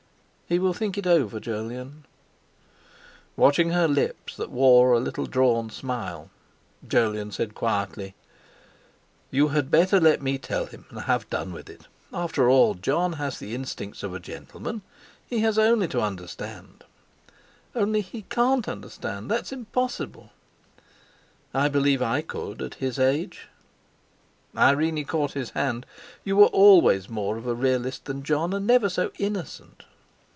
"He 0.47 0.59
will 0.59 0.73
think 0.73 0.97
it 0.97 1.07
over, 1.07 1.39
Jolyon." 1.39 2.03
Watching 3.37 3.69
her 3.69 3.87
lips 3.87 4.35
that 4.35 4.51
wore 4.51 4.91
a 4.91 4.99
little 4.99 5.25
drawn 5.25 5.69
smile, 5.69 6.29
Jolyon 6.85 7.31
said 7.31 7.55
quietly: 7.55 8.15
"You 9.29 9.47
had 9.55 9.71
better 9.71 9.97
let 9.97 10.21
me 10.21 10.37
tell 10.37 10.65
him, 10.65 10.87
and 10.89 10.99
have 10.99 11.29
done 11.29 11.53
with 11.53 11.69
it. 11.69 11.87
After 12.11 12.49
all, 12.49 12.73
Jon 12.73 13.13
has 13.13 13.39
the 13.39 13.55
instincts 13.55 14.03
of 14.03 14.13
a 14.13 14.19
gentleman. 14.19 14.81
He 15.25 15.39
has 15.39 15.57
only 15.57 15.87
to 15.87 16.01
understand—" 16.01 16.83
"Only! 17.73 18.01
He 18.01 18.23
can't 18.23 18.67
understand; 18.67 19.31
that's 19.31 19.53
impossible." 19.53 20.31
"I 21.53 21.69
believe 21.69 22.01
I 22.01 22.21
could 22.21 22.59
have 22.59 22.73
at 22.73 22.79
his 22.79 22.99
age." 22.99 23.47
Irene 24.53 25.05
caught 25.05 25.31
his 25.31 25.51
hand. 25.51 25.85
"You 26.25 26.35
were 26.35 26.47
always 26.47 27.07
more 27.07 27.37
of 27.37 27.47
a 27.47 27.55
realist 27.55 28.03
than 28.03 28.23
Jon; 28.23 28.51
and 28.53 28.67
never 28.67 28.89
so 28.89 29.13
innocent." 29.17 29.85